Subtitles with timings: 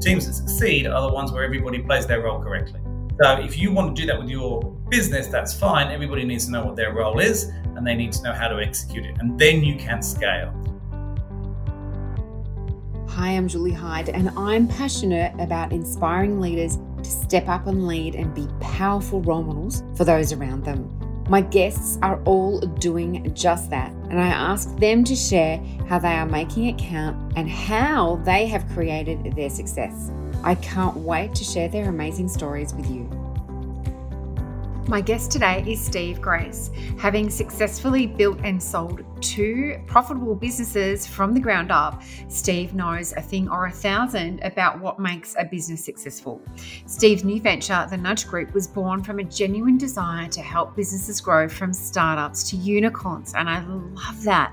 [0.00, 2.80] teams that succeed are the ones where everybody plays their role correctly.
[3.22, 5.88] So if you want to do that with your business, that's fine.
[5.88, 7.44] Everybody needs to know what their role is
[7.76, 9.16] and they need to know how to execute it.
[9.20, 10.54] And then you can scale.
[13.08, 18.14] Hi, I'm Julie Hyde, and I'm passionate about inspiring leaders to step up and lead
[18.14, 20.99] and be powerful role models for those around them.
[21.30, 25.58] My guests are all doing just that, and I ask them to share
[25.88, 30.10] how they are making it count and how they have created their success.
[30.42, 33.08] I can't wait to share their amazing stories with you.
[34.90, 36.72] My guest today is Steve Grace.
[36.98, 43.22] Having successfully built and sold two profitable businesses from the ground up, Steve knows a
[43.22, 46.42] thing or a thousand about what makes a business successful.
[46.86, 51.20] Steve's new venture, the Nudge Group, was born from a genuine desire to help businesses
[51.20, 54.52] grow from startups to unicorns, and I love that.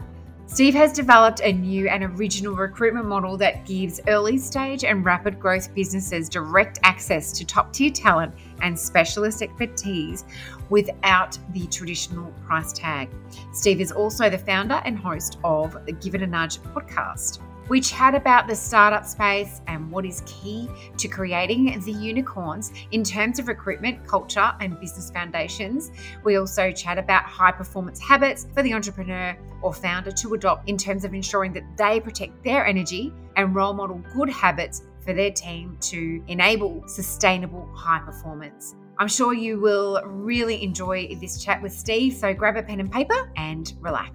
[0.50, 5.42] Steve has developed a new and original recruitment model that gives early stage and rapid
[5.42, 10.25] growth businesses direct access to top tier talent and specialist expertise
[10.69, 13.09] without the traditional price tag.
[13.53, 17.39] Steve is also the founder and host of the Give It a Nudge podcast.
[17.69, 23.03] We chat about the startup space and what is key to creating the unicorns in
[23.03, 25.91] terms of recruitment, culture, and business foundations.
[26.23, 30.78] We also chat about high performance habits for the entrepreneur or founder to adopt in
[30.78, 35.31] terms of ensuring that they protect their energy and role model good habits for their
[35.31, 38.75] team to enable sustainable high performance.
[39.00, 42.91] I'm sure you will really enjoy this chat with Steve, so grab a pen and
[42.91, 44.09] paper and relax.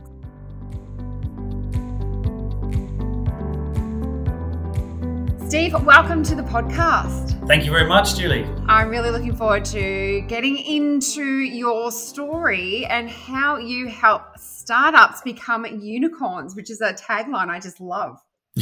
[5.49, 7.47] Steve, welcome to the podcast.
[7.49, 8.45] Thank you very much, Julie.
[8.67, 15.65] I'm really looking forward to getting into your story and how you help startups become
[15.65, 18.19] unicorns, which is a tagline I just love.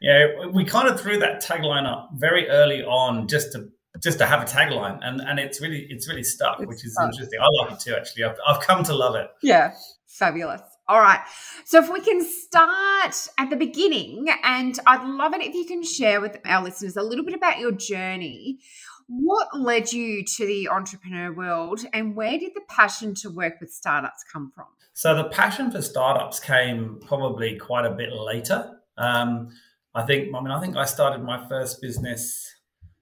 [0.00, 3.68] yeah, we kind of threw that tagline up very early on just to
[4.02, 6.94] just to have a tagline and and it's really it's really stuck it's which is
[6.98, 7.10] fun.
[7.10, 9.74] interesting i like it too actually I've, I've come to love it yeah
[10.06, 11.20] fabulous all right.
[11.64, 15.82] So if we can start at the beginning, and I'd love it if you can
[15.82, 18.58] share with our listeners a little bit about your journey.
[19.06, 23.70] What led you to the entrepreneur world, and where did the passion to work with
[23.70, 24.66] startups come from?
[24.92, 28.78] So the passion for startups came probably quite a bit later.
[28.98, 29.50] Um,
[29.94, 30.34] I think.
[30.34, 32.46] I mean, I think I started my first business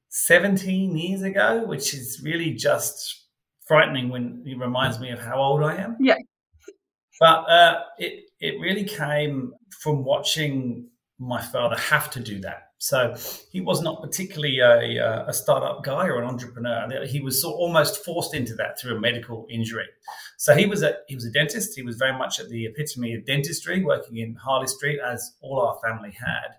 [0.08, 3.26] 17 years ago, which is really just
[3.66, 5.96] frightening when it reminds me of how old I am.
[6.00, 6.16] Yeah.
[7.20, 9.52] But uh, it it really came
[9.82, 12.70] from watching my father have to do that.
[12.78, 13.14] So
[13.52, 17.06] he was not particularly a, uh, a startup guy or an entrepreneur.
[17.06, 19.84] He was almost forced into that through a medical injury.
[20.40, 21.76] So he was a he was a dentist.
[21.76, 25.60] He was very much at the epitome of dentistry, working in Harley Street, as all
[25.60, 26.56] our family had.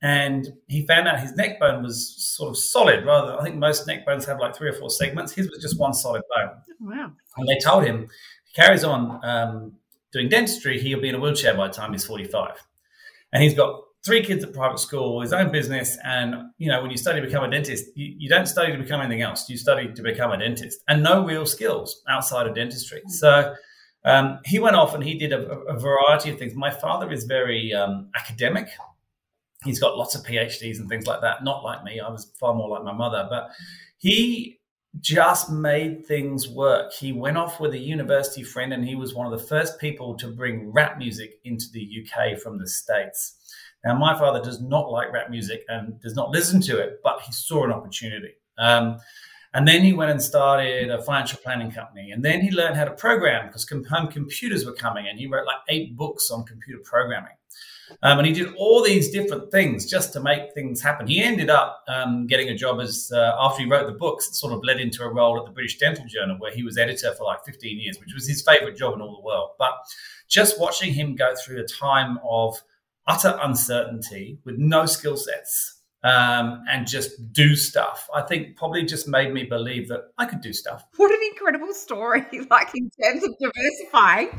[0.00, 3.04] And he found out his neck bone was sort of solid.
[3.04, 5.32] Rather, I think most neck bones have like three or four segments.
[5.32, 6.50] His was just one solid bone.
[6.80, 7.12] Wow!
[7.36, 8.08] And they told him
[8.46, 9.72] he carries on um,
[10.12, 12.52] doing dentistry, he'll be in a wheelchair by the time he's 45.
[13.34, 15.98] And he's got three kids at private school, his own business.
[16.04, 18.78] And, you know, when you study to become a dentist, you, you don't study to
[18.78, 19.48] become anything else.
[19.48, 23.02] You study to become a dentist and no real skills outside of dentistry.
[23.08, 23.54] So
[24.04, 26.54] um, he went off and he did a, a, variety of things.
[26.54, 28.68] My father is very um, academic.
[29.64, 31.44] He's got lots of PhDs and things like that.
[31.44, 32.00] Not like me.
[32.00, 33.26] I was far more like my mother.
[33.28, 33.50] But
[33.98, 34.58] he
[35.00, 36.92] just made things work.
[36.94, 40.16] He went off with a university friend and he was one of the first people
[40.16, 43.36] to bring rap music into the UK from the States.
[43.84, 47.22] Now, my father does not like rap music and does not listen to it, but
[47.22, 48.34] he saw an opportunity.
[48.58, 48.98] Um,
[49.52, 52.12] and then he went and started a financial planning company.
[52.12, 55.46] And then he learned how to program because home computers were coming and he wrote
[55.46, 57.32] like eight books on computer programming.
[58.02, 61.08] Um, and he did all these different things just to make things happen.
[61.08, 64.34] He ended up um, getting a job as, uh, after he wrote the books, it
[64.34, 67.12] sort of led into a role at the British Dental Journal where he was editor
[67.14, 69.50] for like 15 years, which was his favorite job in all the world.
[69.58, 69.72] But
[70.28, 72.62] just watching him go through a time of
[73.10, 78.08] utter uncertainty with no skill sets um, and just do stuff.
[78.14, 80.84] I think probably just made me believe that I could do stuff.
[80.96, 84.30] What an incredible story, like in terms of diversifying.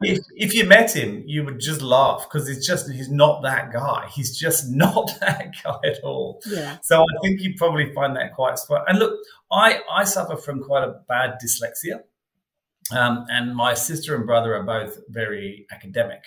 [0.00, 3.72] if, if you met him, you would just laugh because he's just he's not that
[3.72, 4.08] guy.
[4.14, 6.40] He's just not that guy at all.
[6.46, 6.78] Yeah.
[6.82, 8.84] So I think you probably find that quite smart.
[8.88, 9.18] And look,
[9.50, 12.00] I I suffer from quite a bad dyslexia,
[12.96, 16.22] um, and my sister and brother are both very academic,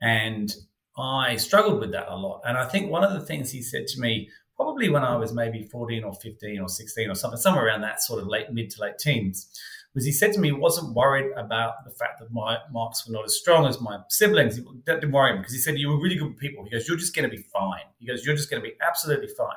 [0.00, 0.54] and
[0.98, 2.42] I struggled with that a lot.
[2.44, 5.32] And I think one of the things he said to me probably when I was
[5.32, 8.70] maybe 14 or 15 or 16 or something, somewhere around that sort of late, mid
[8.70, 9.48] to late teens,
[9.94, 13.12] was he said to me he wasn't worried about the fact that my marks were
[13.12, 14.56] not as strong as my siblings.
[14.56, 16.64] He didn't worry him because he said, You were really good with people.
[16.64, 17.82] He goes, You're just going to be fine.
[17.98, 19.56] He goes, You're just going to be absolutely fine.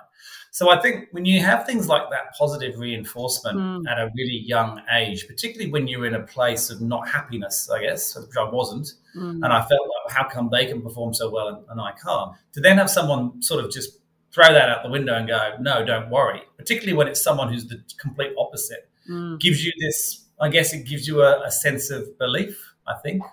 [0.53, 3.89] So I think when you have things like that positive reinforcement mm.
[3.89, 7.83] at a really young age, particularly when you're in a place of not happiness, I
[7.83, 9.31] guess, which I wasn't, mm.
[9.31, 12.33] and I felt like, how come they can perform so well and, and I can't?
[12.53, 13.99] To then have someone sort of just
[14.33, 17.67] throw that out the window and go, no, don't worry, particularly when it's someone who's
[17.67, 19.39] the complete opposite, mm.
[19.39, 23.23] gives you this, I guess it gives you a, a, sense of belief, I think.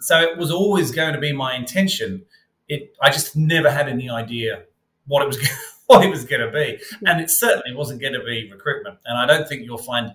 [0.00, 2.24] So it was always going to be my intention.
[2.68, 4.64] It, I just never had any idea
[5.06, 5.38] what it was
[5.86, 6.78] what it was going to be.
[7.06, 8.98] And it certainly wasn't going to be recruitment.
[9.06, 10.14] And I don't think you'll find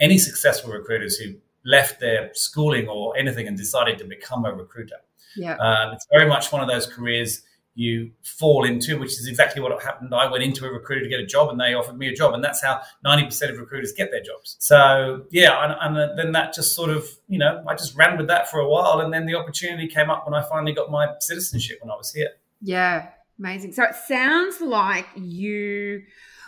[0.00, 1.34] any successful recruiters who
[1.64, 4.96] left their schooling or anything and decided to become a recruiter.
[5.36, 5.56] Yeah.
[5.56, 7.42] Um, it's very much one of those careers
[7.78, 10.12] you fall into, which is exactly what happened.
[10.12, 12.34] I went into a recruiter to get a job and they offered me a job.
[12.34, 14.56] And that's how 90% of recruiters get their jobs.
[14.58, 18.26] So, yeah, and, and, then that just sort of, you know, I just ran with
[18.26, 18.98] that for a while.
[18.98, 22.12] And then the opportunity came up when I finally got my citizenship when I was
[22.12, 22.30] here.
[22.60, 23.10] Yeah.
[23.38, 23.74] Amazing.
[23.74, 26.02] So it sounds like you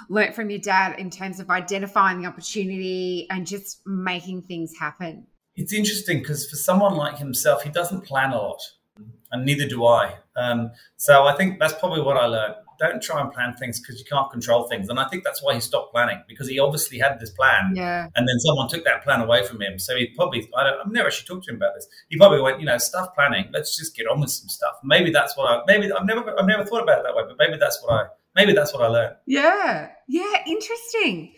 [0.08, 5.28] learnt from your dad in terms of identifying the opportunity and just making things happen.
[5.54, 8.60] It's interesting because for someone like himself, he doesn't plan a lot,
[9.32, 10.14] and neither do I.
[10.36, 13.98] Um, so I think that's probably what I learned don't try and plan things because
[13.98, 14.88] you can't control things.
[14.88, 17.74] And I think that's why he stopped planning because he obviously had this plan.
[17.74, 18.08] Yeah.
[18.16, 19.78] And then someone took that plan away from him.
[19.78, 21.86] So he probably, I don't, I've never actually talked to him about this.
[22.08, 23.50] He probably went, you know, stuff planning.
[23.52, 24.76] Let's just get on with some stuff.
[24.82, 27.36] Maybe that's what I, maybe I've never, I've never thought about it that way, but
[27.38, 29.16] maybe that's what I, maybe that's what I learned.
[29.26, 29.90] Yeah.
[30.08, 30.42] Yeah.
[30.46, 31.34] Interesting.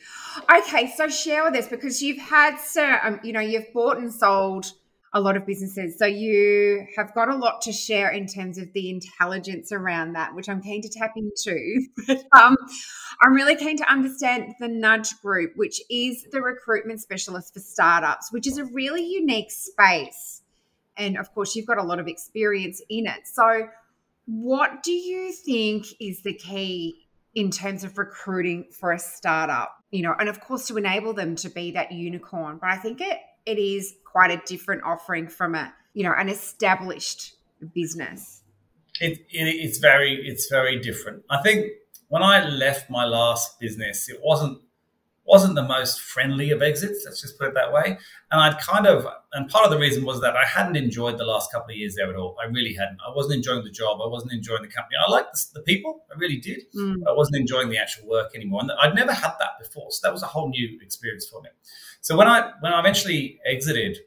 [0.49, 0.93] Okay.
[0.97, 4.73] So share with us because you've had, so, um, you know, you've bought and sold
[5.15, 5.99] a lot of businesses.
[5.99, 10.35] So you have got a lot to share in terms of the intelligence around that,
[10.35, 11.87] which I'm keen to tap into.
[12.33, 12.57] Um,
[13.21, 18.33] I'm really keen to understand the Nudge Group, which is the recruitment specialist for startups,
[18.33, 20.43] which is a really unique space.
[20.97, 23.27] And of course, you've got a lot of experience in it.
[23.27, 23.69] So,
[24.27, 29.77] what do you think is the key in terms of recruiting for a startup?
[29.91, 32.59] You know, and of course, to enable them to be that unicorn.
[32.61, 36.29] But I think it it is quite a different offering from a you know an
[36.29, 37.35] established
[37.75, 38.43] business.
[39.01, 41.25] It, it, it's very it's very different.
[41.31, 41.73] I think
[42.09, 44.61] when I left my last business, it wasn't
[45.25, 47.05] wasn't the most friendly of exits.
[47.05, 47.99] Let's just put it that way.
[48.31, 51.25] And I'd kind of, and part of the reason was that I hadn't enjoyed the
[51.25, 52.37] last couple of years there at all.
[52.43, 52.99] I really hadn't.
[53.07, 54.01] I wasn't enjoying the job.
[54.03, 54.97] I wasn't enjoying the company.
[55.07, 56.05] I liked the, the people.
[56.13, 56.63] I really did.
[56.75, 57.03] Mm.
[57.09, 58.63] I wasn't enjoying the actual work anymore.
[58.63, 59.91] And I'd never had that before.
[59.91, 61.51] So that was a whole new experience for me.
[62.03, 63.99] So when I when I eventually exited,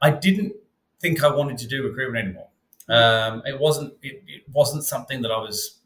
[0.00, 0.54] I didn't
[1.00, 2.48] think I wanted to do recruitment anymore.
[2.88, 5.78] Um, it wasn't it, it wasn't something that I was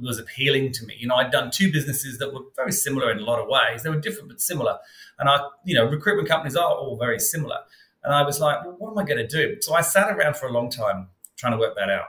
[0.00, 0.94] was appealing to me.
[0.98, 3.82] You know, I'd done two businesses that were very similar in a lot of ways.
[3.82, 4.78] They were different but similar,
[5.18, 7.58] and I, you know, recruitment companies are all very similar.
[8.04, 9.60] And I was like, well, what am I going to do?
[9.60, 12.06] So I sat around for a long time trying to work that out.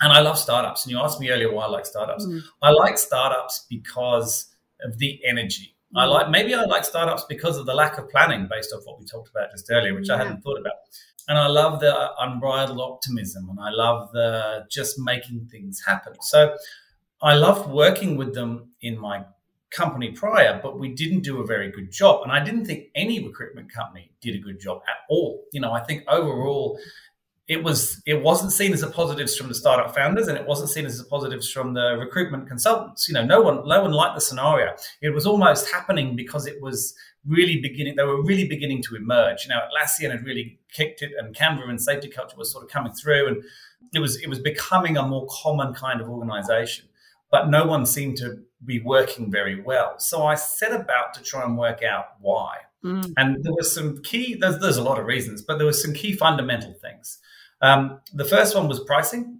[0.00, 0.84] And I love startups.
[0.84, 2.26] And you asked me earlier why I like startups.
[2.26, 2.42] Mm.
[2.60, 4.52] I like startups because
[4.82, 5.71] of the energy.
[5.94, 6.12] I mm-hmm.
[6.12, 9.04] like maybe I like startups because of the lack of planning based off what we
[9.04, 10.14] talked about just earlier, which yeah.
[10.14, 10.74] I hadn't thought about.
[11.28, 16.14] And I love the unbridled optimism and I love the just making things happen.
[16.20, 16.56] So
[17.22, 19.24] I loved working with them in my
[19.70, 22.22] company prior, but we didn't do a very good job.
[22.22, 25.44] And I didn't think any recruitment company did a good job at all.
[25.52, 26.78] You know, I think overall
[27.48, 30.70] it was it wasn't seen as a positives from the startup founders and it wasn't
[30.70, 33.08] seen as a positives from the recruitment consultants.
[33.08, 34.74] You know no one no one liked the scenario.
[35.00, 36.94] It was almost happening because it was
[37.26, 39.44] really beginning they were really beginning to emerge.
[39.44, 42.70] You know Atlassian had really kicked it and Canva and safety culture was sort of
[42.70, 43.42] coming through and
[43.92, 46.86] it was it was becoming a more common kind of organization
[47.32, 49.94] but no one seemed to be working very well.
[49.98, 53.12] So I set about to try and work out why mm.
[53.16, 55.92] and there was some key there's, there's a lot of reasons but there was some
[55.92, 57.18] key fundamental things
[57.62, 59.38] um, the first one was pricing.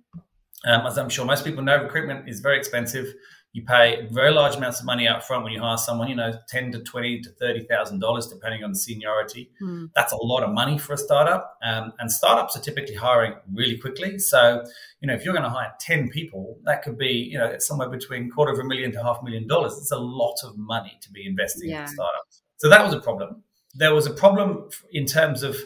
[0.64, 3.12] Um, as I'm sure most people know, recruitment is very expensive.
[3.52, 6.32] You pay very large amounts of money up front when you hire someone, you know,
[6.49, 9.50] ten to twenty to thirty thousand dollars, depending on the seniority.
[9.61, 9.90] Mm.
[9.94, 11.58] That's a lot of money for a startup.
[11.62, 14.18] Um, and startups are typically hiring really quickly.
[14.20, 14.64] So,
[15.00, 17.66] you know, if you're going to hire ten people, that could be, you know, it's
[17.66, 19.76] somewhere between quarter of a million to half a million dollars.
[19.76, 21.82] It's a lot of money to be investing yeah.
[21.82, 22.41] in startups.
[22.62, 23.42] So that was a problem.
[23.75, 25.57] There was a problem in terms of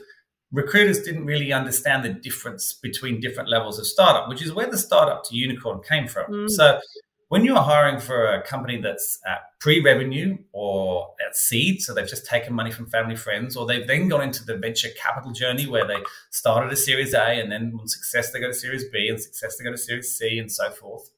[0.50, 4.79] recruiters didn't really understand the difference between different levels of startup, which is where the
[4.79, 6.33] startup to unicorn came from.
[6.33, 6.50] Mm.
[6.50, 6.81] So
[7.29, 12.25] when you're hiring for a company that's at pre-revenue or at seed, so they've just
[12.25, 15.87] taken money from family friends, or they've then gone into the venture capital journey where
[15.87, 15.99] they
[16.31, 19.59] started a Series A and then on success they go to Series B and success
[19.59, 21.11] they go to Series C and so forth.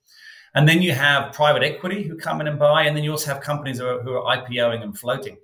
[0.55, 3.33] And then you have private equity who come in and buy, and then you also
[3.33, 5.37] have companies who are, who are IPOing and floating.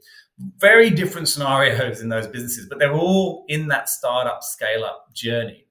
[0.58, 5.66] Very different scenarios in those businesses, but they're all in that startup scale up journey.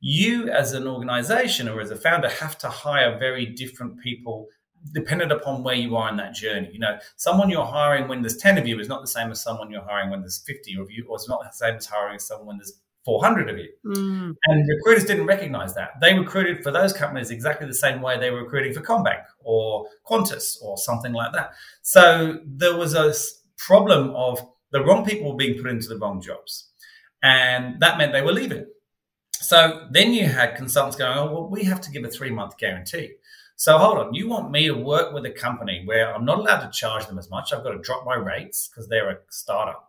[0.00, 4.48] You, as an organization or as a founder, have to hire very different people
[4.92, 6.70] dependent upon where you are in that journey.
[6.72, 9.40] You know, someone you're hiring when there's 10 of you is not the same as
[9.40, 12.18] someone you're hiring when there's 50 of you, or it's not the same as hiring
[12.18, 13.68] someone when there's 400 of you.
[13.86, 14.34] Mm.
[14.46, 15.92] And recruiters didn't recognize that.
[16.00, 19.86] They recruited for those companies exactly the same way they were recruiting for CommBank or
[20.04, 21.52] Qantas or something like that.
[21.82, 23.14] So there was a
[23.56, 26.68] problem of the wrong people were being put into the wrong jobs.
[27.22, 28.66] And that meant they were leaving.
[29.32, 32.58] So then you had consultants going, oh, well, we have to give a three month
[32.58, 33.12] guarantee.
[33.54, 36.60] So hold on, you want me to work with a company where I'm not allowed
[36.60, 37.52] to charge them as much?
[37.52, 39.85] I've got to drop my rates because they're a startup.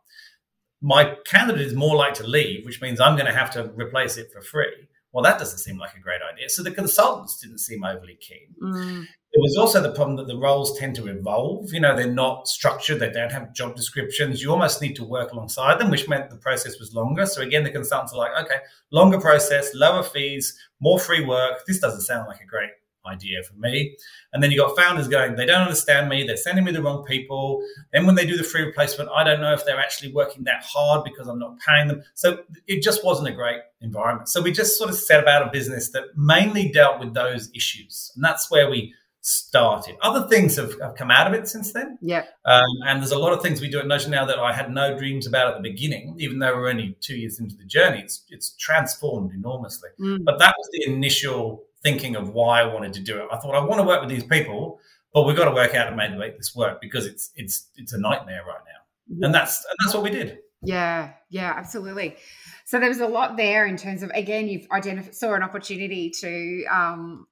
[0.81, 4.17] My candidate is more like to leave, which means I'm going to have to replace
[4.17, 4.87] it for free.
[5.11, 6.49] Well, that doesn't seem like a great idea.
[6.49, 8.53] So the consultants didn't seem overly keen.
[8.61, 8.99] Mm.
[9.01, 11.73] There was also the problem that the roles tend to evolve.
[11.73, 14.41] You know, they're not structured, they don't have job descriptions.
[14.41, 17.25] You almost need to work alongside them, which meant the process was longer.
[17.25, 18.59] So again, the consultants are like, okay,
[18.91, 21.65] longer process, lower fees, more free work.
[21.65, 22.69] This doesn't sound like a great
[23.07, 23.95] idea for me.
[24.33, 27.03] And then you got founders going, they don't understand me, they're sending me the wrong
[27.05, 27.61] people.
[27.93, 30.63] Then when they do the free replacement, I don't know if they're actually working that
[30.63, 32.03] hard because I'm not paying them.
[32.13, 34.29] So it just wasn't a great environment.
[34.29, 38.11] So we just sort of set about a business that mainly dealt with those issues.
[38.15, 39.97] And that's where we started.
[40.01, 41.97] Other things have, have come out of it since then.
[42.01, 42.23] Yeah.
[42.45, 44.71] Um, and there's a lot of things we do at Nudge now that I had
[44.71, 47.99] no dreams about at the beginning, even though we're only two years into the journey.
[47.99, 49.89] It's, it's transformed enormously.
[49.99, 50.23] Mm.
[50.23, 53.27] But that was the initial thinking of why I wanted to do it.
[53.31, 54.79] I thought I want to work with these people,
[55.13, 57.69] but we've got to work out a way to make this work because it's it's
[57.77, 59.25] it's a nightmare right now.
[59.25, 60.39] And that's and that's what we did.
[60.61, 62.17] Yeah, yeah, absolutely.
[62.65, 66.09] So there was a lot there in terms of again, you've identified saw an opportunity
[66.09, 67.27] to um,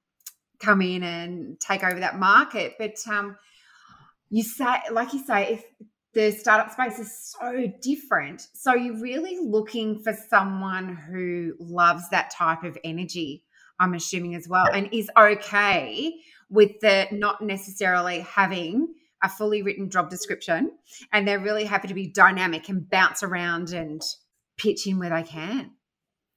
[0.58, 3.36] come in and take over that market, but um,
[4.30, 5.64] you say, like you say, if
[6.14, 12.30] the startup space is so different, so you're really looking for someone who loves that
[12.30, 13.42] type of energy
[13.78, 16.14] I'm assuming as well, and is okay
[16.48, 20.70] with the not necessarily having a fully written job description
[21.12, 24.02] and they're really happy to be dynamic and bounce around and
[24.58, 25.70] pitch in where they can.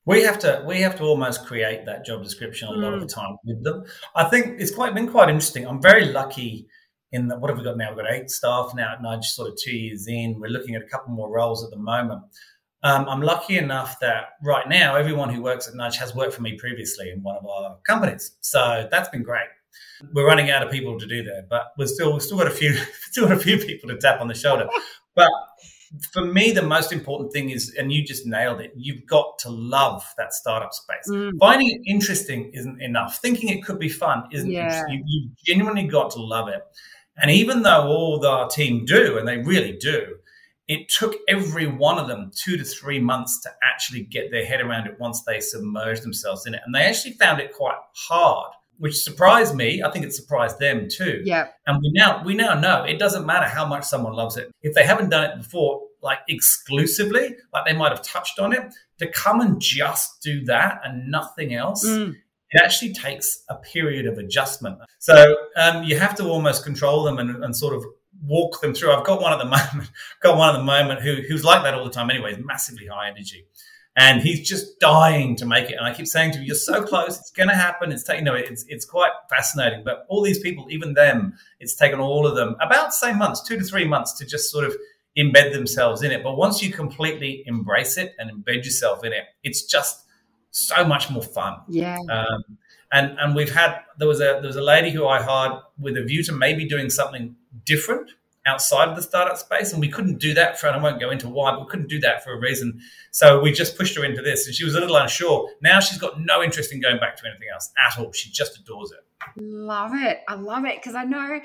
[0.05, 2.96] We have to we have to almost create that job description a lot mm.
[2.96, 3.13] of the mm.
[3.13, 3.84] time with them.
[4.15, 5.67] I think it's quite been quite interesting.
[5.67, 6.67] I'm very lucky
[7.12, 7.89] in that what have we got now?
[7.89, 10.39] We've got eight staff now at Nudge, sort of two years in.
[10.39, 12.22] We're looking at a couple more roles at the moment.
[12.83, 16.41] Um, I'm lucky enough that right now everyone who works at Nudge has worked for
[16.41, 19.48] me previously in one of our companies, so that's been great.
[20.13, 22.51] We're running out of people to do that, but we're still we've still got a
[22.51, 24.67] few still got a few people to tap on the shoulder.
[25.13, 25.29] But
[26.13, 28.71] for me, the most important thing is, and you just nailed it.
[28.75, 31.09] You've got to love that startup space.
[31.09, 31.33] Mm.
[31.39, 33.17] Finding it interesting isn't enough.
[33.17, 34.50] Thinking it could be fun isn't.
[34.50, 34.83] Yeah.
[34.88, 36.62] You, you've genuinely got to love it.
[37.21, 40.15] And even though all the team do, and they really do,
[40.69, 44.61] it took every one of them two to three months to actually get their head
[44.61, 46.61] around it once they submerged themselves in it.
[46.63, 49.81] And they actually found it quite hard, which surprised me.
[49.81, 51.23] I think it surprised them too.
[51.25, 51.47] Yeah.
[51.65, 54.51] And we now we now know it doesn't matter how much someone loves it.
[54.61, 58.71] If they haven't done it before, like exclusively, like they might have touched on it,
[58.99, 61.83] to come and just do that and nothing else.
[61.85, 62.15] Mm
[62.51, 64.79] it actually takes a period of adjustment.
[64.99, 67.85] So um, you have to almost control them and, and, sort of
[68.25, 68.91] walk them through.
[68.91, 71.73] I've got one at the moment, got one at the moment who who's like that
[71.73, 72.09] all the time.
[72.09, 73.45] Anyway, massively high energy,
[73.95, 75.75] and he's just dying to make it.
[75.75, 77.19] And I keep saying to him, "You're so close.
[77.19, 79.83] It's going to happen." It's taking, you know, it's it's quite fascinating.
[79.83, 83.57] But all these people, even them, it's taken all of them about same months, two
[83.57, 84.75] to three months, to just sort of
[85.17, 86.23] embed themselves in it.
[86.23, 90.05] But once you completely embrace it and embed yourself in it, it's just
[90.51, 91.57] so much more fun.
[91.67, 91.97] Yeah.
[92.09, 92.43] Um,
[92.91, 95.98] and and we've had there was a there was a lady who I hired with
[95.98, 98.12] a view to maybe doing something different
[98.46, 100.67] outside of the startup space, and we couldn't do that for.
[100.67, 102.79] And I won't go into why, but we couldn't do that for a reason.
[103.12, 105.50] So we just pushed her into this, and she was a little unsure.
[105.62, 108.12] Now she's got no interest in going back to anything else at all.
[108.12, 109.05] She just adores it.
[109.41, 110.22] Love it.
[110.27, 111.39] I love it because I know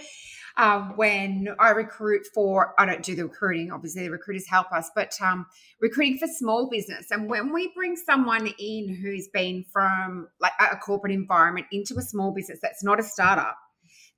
[0.56, 4.90] um, when I recruit for, I don't do the recruiting, obviously, the recruiters help us,
[4.94, 5.46] but um,
[5.80, 7.11] recruiting for small business.
[7.11, 12.02] And when we bring someone in who's been from like a corporate environment into a
[12.02, 13.56] small business that's not a startup,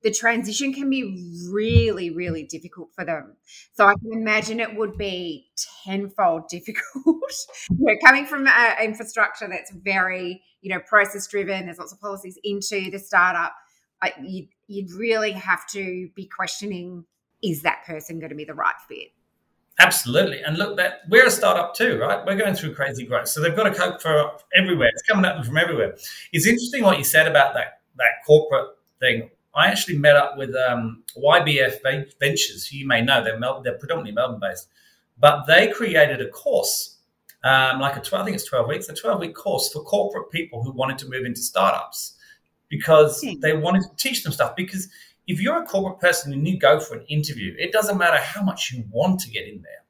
[0.03, 3.35] the transition can be really, really difficult for them.
[3.73, 5.47] So I can imagine it would be
[5.83, 6.85] tenfold difficult.
[7.05, 11.99] you know, coming from an infrastructure that's very, you know, process driven, there's lots of
[11.99, 13.53] policies into the startup.
[13.99, 17.05] I, you'd, you'd really have to be questioning
[17.43, 19.09] is that person going to be the right fit?
[19.79, 20.41] Absolutely.
[20.41, 22.25] And look, that we're a startup too, right?
[22.25, 23.27] We're going through crazy growth.
[23.27, 24.89] So they've got to cope for everywhere.
[24.89, 25.95] It's coming at them from everywhere.
[26.33, 30.55] It's interesting what you said about that that corporate thing I actually met up with
[30.55, 31.81] um, YBF
[32.19, 33.23] Ventures, who you may know.
[33.23, 34.67] They're, Mel- they're predominantly Melbourne based,
[35.17, 36.97] but they created a course,
[37.43, 40.29] um, like a 12, I think it's 12 weeks, a 12 week course for corporate
[40.29, 42.16] people who wanted to move into startups
[42.69, 43.39] because hmm.
[43.41, 44.55] they wanted to teach them stuff.
[44.55, 44.87] Because
[45.27, 48.41] if you're a corporate person and you go for an interview, it doesn't matter how
[48.41, 49.83] much you want to get in there.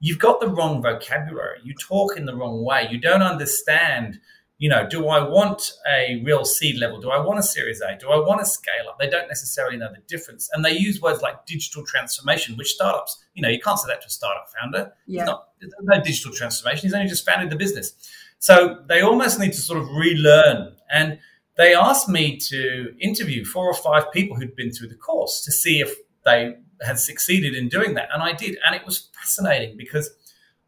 [0.00, 1.58] You've got the wrong vocabulary.
[1.62, 2.88] You talk in the wrong way.
[2.90, 4.18] You don't understand
[4.60, 7.00] you know, do I want a real seed level?
[7.00, 7.96] Do I want a series A?
[7.98, 8.98] Do I want a scale up?
[8.98, 10.50] They don't necessarily know the difference.
[10.52, 14.02] And they use words like digital transformation, which startups, you know, you can't say that
[14.02, 14.92] to a startup founder.
[15.06, 15.24] Yeah.
[15.24, 15.48] Not,
[15.80, 16.82] no digital transformation.
[16.82, 17.94] He's only just founded the business.
[18.38, 20.76] So they almost need to sort of relearn.
[20.90, 21.20] And
[21.56, 25.52] they asked me to interview four or five people who'd been through the course to
[25.52, 28.08] see if they had succeeded in doing that.
[28.12, 28.56] And I did.
[28.64, 30.10] And it was fascinating because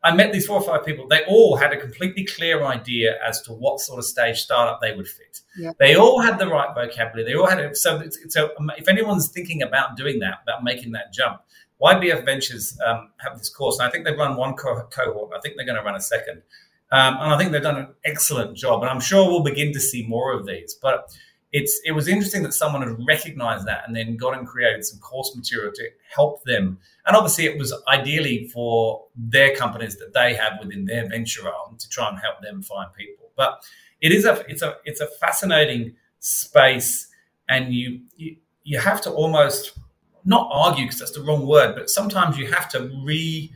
[0.04, 1.06] I met these four or five people.
[1.06, 4.94] They all had a completely clear idea as to what sort of stage startup they
[4.94, 5.40] would fit.
[5.56, 5.72] Yeah.
[5.78, 7.24] They all had the right vocabulary.
[7.24, 7.76] They all had it.
[7.76, 11.42] So, so if anyone's thinking about doing that, about making that jump,
[11.80, 15.32] YBF Ventures um, have this course, and I think they've run one co- cohort.
[15.36, 16.42] I think they're going to run a second,
[16.92, 18.82] um, and I think they've done an excellent job.
[18.82, 20.74] And I'm sure we'll begin to see more of these.
[20.74, 21.10] But
[21.50, 25.00] it's it was interesting that someone had recognized that and then got and created some
[25.00, 26.78] course material to help them.
[27.06, 31.78] And obviously, it was ideally for their companies that they have within their venture arm
[31.78, 33.30] to try and help them find people.
[33.36, 33.62] But
[34.02, 37.08] it is a it's a it's a fascinating space,
[37.48, 39.78] and you you, you have to almost
[40.24, 43.52] not argue because that's the wrong word, but sometimes you have to re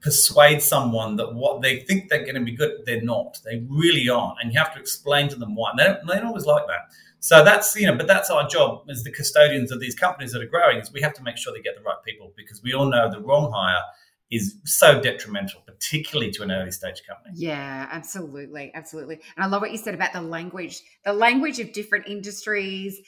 [0.00, 3.38] persuade someone that what they think they're going to be good, they're not.
[3.44, 5.70] They really aren't, and you have to explain to them why.
[5.70, 6.92] And they don't, they don't always like that.
[7.20, 10.42] So that's you know, but that's our job as the custodians of these companies that
[10.42, 12.74] are growing is we have to make sure they get the right people because we
[12.74, 13.82] all know the wrong hire
[14.30, 17.34] is so detrimental, particularly to an early stage company.
[17.34, 19.20] Yeah, absolutely, absolutely.
[19.36, 23.00] And I love what you said about the language, the language of different industries.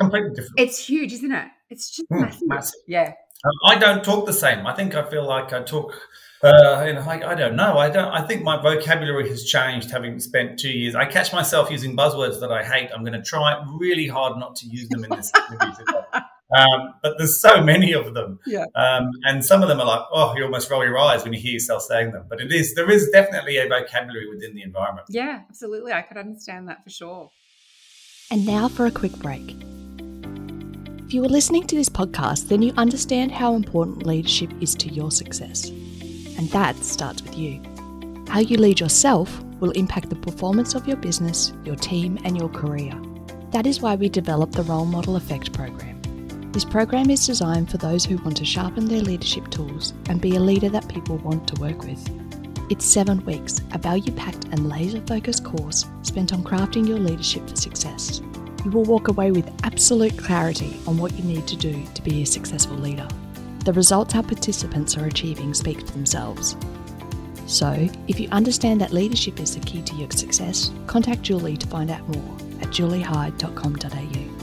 [0.00, 0.54] Completely different.
[0.56, 1.48] It's huge, isn't it?
[1.68, 2.48] It's just mm, massive.
[2.48, 2.80] massive.
[2.86, 3.12] Yeah.
[3.44, 4.66] Um, I don't talk the same.
[4.66, 5.94] I think I feel like I talk
[6.42, 7.78] uh, you know, I, I, don't know.
[7.78, 8.08] I don't.
[8.08, 10.94] I think my vocabulary has changed having spent two years.
[10.94, 12.90] I catch myself using buzzwords that I hate.
[12.94, 15.84] I'm going to try really hard not to use them in this interview
[16.56, 18.64] um, but there's so many of them, yeah.
[18.74, 21.38] Um, and some of them are like, oh, you almost roll your eyes when you
[21.38, 22.24] hear yourself saying them.
[22.28, 25.06] But it is there is definitely a vocabulary within the environment.
[25.10, 25.92] Yeah, absolutely.
[25.92, 27.30] I could understand that for sure.
[28.30, 29.56] And now for a quick break.
[31.06, 34.88] If you are listening to this podcast, then you understand how important leadership is to
[34.88, 35.70] your success.
[36.38, 37.60] And that starts with you.
[38.28, 42.48] How you lead yourself will impact the performance of your business, your team, and your
[42.48, 42.94] career.
[43.50, 46.00] That is why we developed the Role Model Effect program.
[46.52, 50.36] This program is designed for those who want to sharpen their leadership tools and be
[50.36, 52.08] a leader that people want to work with.
[52.70, 57.48] It's seven weeks, a value packed and laser focused course spent on crafting your leadership
[57.48, 58.20] for success.
[58.64, 62.22] You will walk away with absolute clarity on what you need to do to be
[62.22, 63.08] a successful leader
[63.68, 66.56] the results our participants are achieving speak for themselves.
[67.44, 71.66] So, if you understand that leadership is the key to your success, contact Julie to
[71.66, 74.42] find out more at juliehyde.com.au.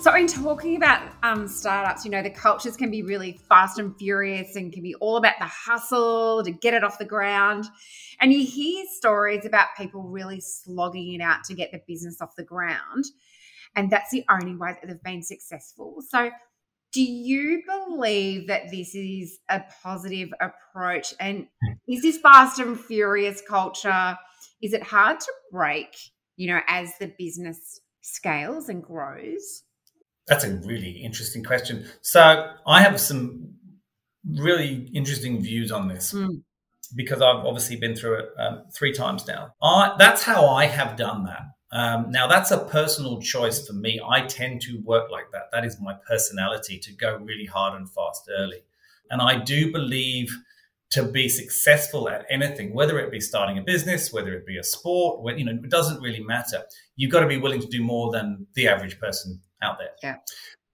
[0.00, 3.94] So, in talking about um, startups, you know, the cultures can be really fast and
[3.98, 7.66] furious and can be all about the hustle to get it off the ground.
[8.18, 12.34] And you hear stories about people really slogging it out to get the business off
[12.34, 13.04] the ground.
[13.76, 16.02] And that's the only way that they've been successful.
[16.08, 16.30] So,
[16.92, 21.14] do you believe that this is a positive approach?
[21.20, 21.46] And
[21.88, 24.16] is this fast and furious culture?
[24.62, 25.96] Is it hard to break,
[26.36, 29.62] you know, as the business scales and grows?
[30.26, 31.86] That's a really interesting question.
[32.02, 33.54] So I have some
[34.24, 36.12] really interesting views on this.
[36.12, 36.42] Mm.
[36.96, 39.52] Because I've obviously been through it um, three times now.
[39.62, 41.42] I, that's how I have done that.
[41.70, 44.00] Um, now, that's a personal choice for me.
[44.06, 45.50] I tend to work like that.
[45.52, 48.62] That is my personality to go really hard and fast early.
[49.10, 50.34] And I do believe
[50.90, 54.64] to be successful at anything, whether it be starting a business, whether it be a
[54.64, 56.62] sport, you know, it doesn't really matter.
[56.96, 59.90] You've got to be willing to do more than the average person out there.
[60.02, 60.16] Yeah.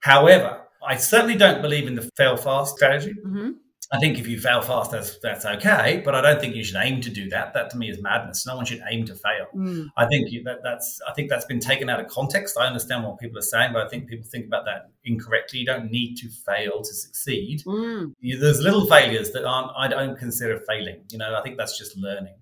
[0.00, 3.14] However, I certainly don't believe in the fail fast strategy.
[3.26, 3.50] Mm-hmm.
[3.94, 6.80] I think if you fail fast, that's that's okay, but I don't think you should
[6.80, 7.54] aim to do that.
[7.54, 8.44] That to me is madness.
[8.44, 9.46] No one should aim to fail.
[9.54, 9.88] Mm.
[9.96, 12.58] I think that that's I think that's been taken out of context.
[12.58, 15.60] I understand what people are saying, but I think people think about that incorrectly.
[15.60, 17.62] You don't need to fail to succeed.
[17.64, 18.14] Mm.
[18.20, 21.04] You, there's little failures that aren't I don't consider failing.
[21.10, 22.34] You know, I think that's just learning.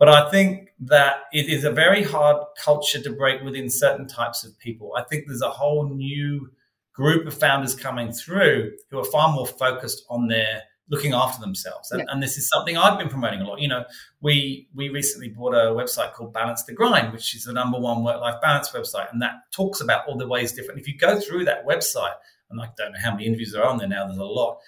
[0.00, 4.44] But I think that it is a very hard culture to break within certain types
[4.44, 4.94] of people.
[4.96, 6.50] I think there's a whole new
[6.92, 11.90] group of founders coming through who are far more focused on their looking after themselves.
[11.90, 12.06] And, yeah.
[12.08, 13.60] and, this is something I've been promoting a lot.
[13.60, 13.84] You know,
[14.20, 18.04] we we recently bought a website called Balance the Grind, which is the number one
[18.04, 20.80] work life balance website, and that talks about all the ways different.
[20.80, 22.14] If you go through that website,
[22.50, 24.06] and I don't know how many interviews there are on there now.
[24.06, 24.58] There's a lot.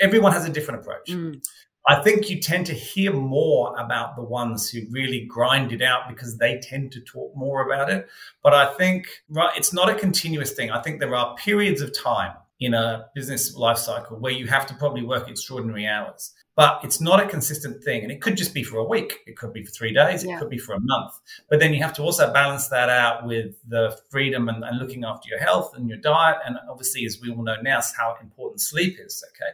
[0.00, 1.08] Everyone has a different approach.
[1.08, 1.42] Mm.
[1.88, 6.08] I think you tend to hear more about the ones who really grind it out
[6.08, 8.08] because they tend to talk more about it.
[8.42, 10.72] But I think right, it's not a continuous thing.
[10.72, 14.66] I think there are periods of time in a business life cycle where you have
[14.66, 16.32] to probably work extraordinary hours.
[16.54, 18.02] But it's not a consistent thing.
[18.02, 19.18] And it could just be for a week.
[19.26, 20.24] It could be for three days.
[20.24, 21.12] It could be for a month.
[21.50, 25.04] But then you have to also balance that out with the freedom and, and looking
[25.04, 26.38] after your health and your diet.
[26.46, 29.22] And obviously, as we all know now, how important sleep is.
[29.32, 29.52] Okay.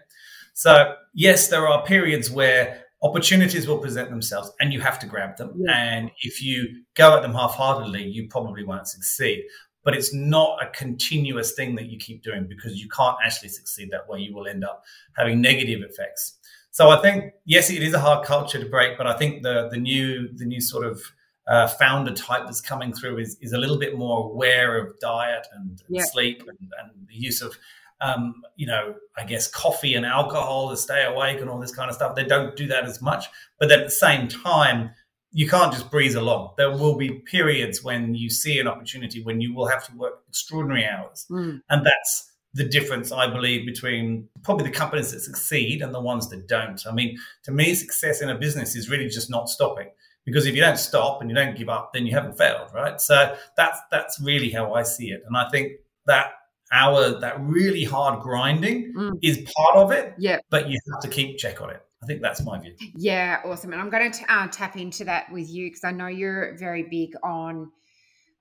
[0.55, 5.37] So, yes, there are periods where opportunities will present themselves and you have to grab
[5.37, 5.55] them.
[5.57, 5.77] Yeah.
[5.77, 9.45] And if you go at them half heartedly, you probably won't succeed
[9.85, 13.91] but it's not a continuous thing that you keep doing because you can't actually succeed
[13.91, 14.21] that way.
[14.21, 14.85] You will end up
[15.17, 16.39] having negative effects.
[16.71, 19.69] So I think yes, it is a hard culture to break, but I think the
[19.71, 21.03] the new the new sort of
[21.47, 25.47] uh, founder type that's coming through is is a little bit more aware of diet
[25.55, 27.59] and, and sleep and, and, the use of
[28.01, 31.91] um, you know I guess coffee and alcohol to stay awake and all this kind
[31.91, 32.15] of stuff.
[32.15, 33.27] They don't do that as much,
[33.59, 34.93] but at the same time
[35.33, 36.53] you can't just breeze along.
[36.57, 40.23] There will be periods when you see an opportunity when you will have to work
[40.29, 41.27] extraordinary hours.
[41.31, 41.63] Mm.
[41.71, 46.29] And that's the difference, I believe, between probably the companies that succeed and the ones
[46.29, 46.81] that don't.
[46.87, 49.89] I mean, to me, success in a business is really just not stopping.
[50.25, 53.01] Because if you don't stop and you don't give up, then you haven't failed, right?
[53.01, 55.23] So that's that's really how I see it.
[55.27, 55.73] And I think
[56.07, 56.33] that
[56.71, 59.19] our that really hard grinding mm.
[59.23, 60.15] is part of it.
[60.19, 60.39] Yeah.
[60.51, 61.83] But you have to keep check on it.
[62.03, 62.75] I think that's my view.
[62.97, 63.73] Yeah, awesome.
[63.73, 66.83] And I'm going to uh, tap into that with you because I know you're very
[66.83, 67.71] big on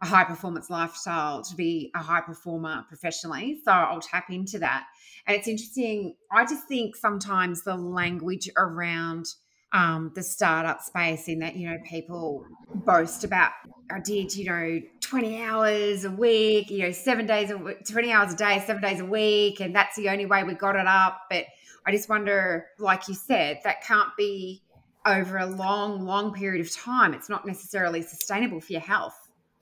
[0.02, 3.60] a high performance lifestyle to be a high performer professionally.
[3.64, 4.86] So I'll tap into that.
[5.28, 6.16] And it's interesting.
[6.32, 9.28] I just think sometimes the language around
[9.74, 13.52] um, the startup space in that, you know, people boast about,
[13.90, 18.12] I did, you know, 20 hours a week, you know, seven days a week, 20
[18.12, 19.60] hours a day, seven days a week.
[19.62, 21.22] And that's the only way we got it up.
[21.30, 21.46] But
[21.86, 24.62] I just wonder, like you said, that can't be
[25.06, 27.14] over a long, long period of time.
[27.14, 29.16] It's not necessarily sustainable for your health.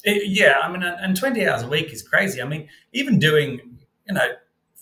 [0.04, 2.41] It, yeah, I mean, and 20 hours a week is crazy.
[2.41, 4.28] I mean, even doing, you know,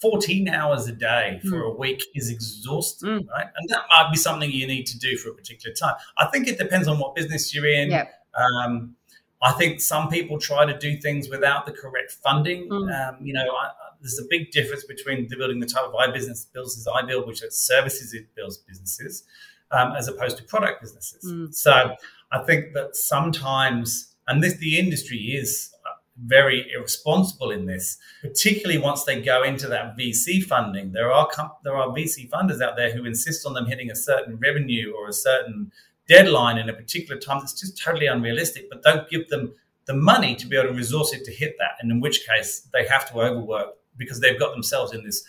[0.02, 1.74] 14 hours a day for mm.
[1.74, 3.28] a week is exhausting, mm.
[3.30, 3.48] right?
[3.58, 5.96] And that might be something you need to do for a particular time.
[6.18, 7.92] I think it depends on what business you're in.
[7.92, 8.14] Yep.
[8.36, 8.96] Um,
[9.42, 12.70] I think some people try to do things without the correct funding.
[12.70, 13.10] Mm.
[13.10, 13.70] Um, you know, I,
[14.02, 17.28] there's a big difference between the building the type of I business businesses I build,
[17.28, 19.24] which are services it builds businesses,
[19.72, 21.32] um, as opposed to product businesses.
[21.32, 21.54] Mm.
[21.54, 21.96] So
[22.32, 25.72] I think that sometimes, and this the industry is
[26.26, 30.92] very irresponsible in this, particularly once they go into that VC funding.
[30.92, 31.28] There are
[31.64, 35.08] there are VC funders out there who insist on them hitting a certain revenue or
[35.08, 35.72] a certain
[36.08, 39.54] deadline in a particular time that's just totally unrealistic, but don't give them
[39.86, 41.78] the money to be able to resource it to hit that.
[41.80, 45.24] And in which case they have to overwork because they've got themselves in this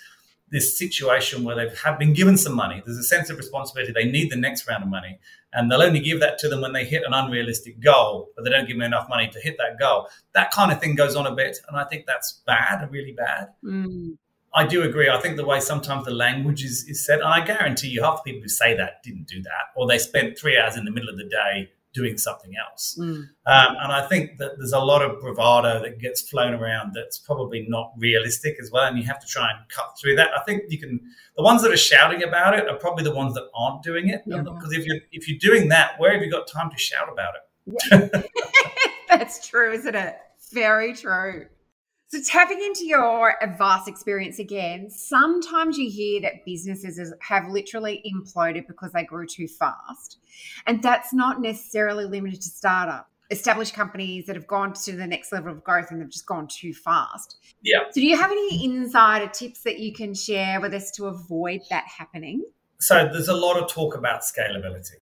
[0.50, 2.82] this situation where they've have been given some money.
[2.84, 3.92] There's a sense of responsibility.
[3.92, 5.18] They need the next round of money,
[5.52, 8.50] and they'll only give that to them when they hit an unrealistic goal, but they
[8.50, 10.08] don't give them enough money to hit that goal.
[10.34, 13.48] That kind of thing goes on a bit, and I think that's bad, really bad.
[13.64, 14.16] Mm.
[14.54, 15.10] I do agree.
[15.10, 18.24] I think the way sometimes the language is, is said, and I guarantee you, half
[18.24, 20.90] the people who say that didn't do that, or they spent three hours in the
[20.90, 22.96] middle of the day doing something else.
[23.00, 23.04] Mm.
[23.04, 27.18] Um, and I think that there's a lot of bravado that gets flown around that's
[27.18, 28.84] probably not realistic as well.
[28.84, 30.30] And you have to try and cut through that.
[30.36, 31.00] I think you can.
[31.36, 34.22] The ones that are shouting about it are probably the ones that aren't doing it.
[34.26, 37.34] Because if you're if you're doing that, where have you got time to shout about
[37.34, 37.42] it?
[38.14, 38.22] Yeah.
[39.08, 40.16] that's true, isn't it?
[40.52, 41.46] Very true.
[42.10, 48.66] So, tapping into your vast experience again, sometimes you hear that businesses have literally imploded
[48.66, 50.16] because they grew too fast.
[50.66, 53.10] And that's not necessarily limited to startup.
[53.30, 56.48] Established companies that have gone to the next level of growth and they've just gone
[56.48, 57.36] too fast.
[57.60, 57.80] Yeah.
[57.90, 61.60] So, do you have any insider tips that you can share with us to avoid
[61.68, 62.42] that happening?
[62.78, 64.94] So, there's a lot of talk about scalability.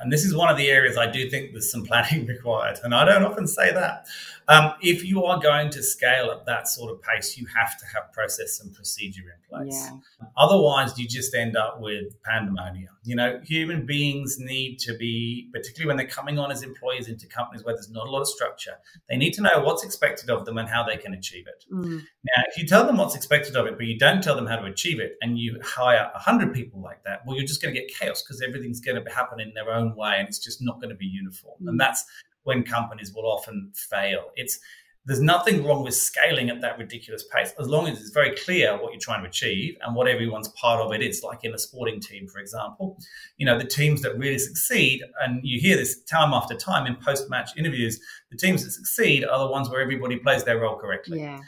[0.00, 2.80] And this is one of the areas I do think there's some planning required.
[2.82, 4.06] And I don't often say that.
[4.50, 7.86] Um, if you are going to scale at that sort of pace, you have to
[7.94, 9.88] have process and procedure in place.
[9.88, 10.26] Yeah.
[10.36, 12.92] Otherwise, you just end up with pandemonium.
[13.04, 17.28] You know, human beings need to be, particularly when they're coming on as employees into
[17.28, 18.74] companies where there's not a lot of structure,
[19.08, 21.64] they need to know what's expected of them and how they can achieve it.
[21.72, 22.00] Mm.
[22.00, 24.56] Now, if you tell them what's expected of it, but you don't tell them how
[24.56, 27.80] to achieve it, and you hire 100 people like that, well, you're just going to
[27.80, 30.80] get chaos because everything's going to happen in their own way and it's just not
[30.80, 31.54] going to be uniform.
[31.62, 31.68] Mm.
[31.68, 32.04] And that's
[32.44, 34.30] when companies will often fail.
[34.36, 34.58] It's
[35.06, 38.74] There's nothing wrong with scaling at that ridiculous pace as long as it's very clear
[38.74, 41.22] what you're trying to achieve and what everyone's part of it is.
[41.24, 42.98] Like in a sporting team, for example,
[43.38, 46.96] you know, the teams that really succeed, and you hear this time after time in
[46.96, 47.98] post match interviews,
[48.30, 51.20] the teams that succeed are the ones where everybody plays their role correctly.
[51.20, 51.40] Yeah.